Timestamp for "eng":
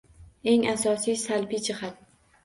0.53-0.63